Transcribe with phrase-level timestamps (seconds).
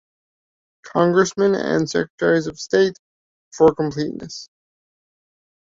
[0.83, 2.97] Congressmen and Secretaries of State
[3.51, 4.49] for completeness.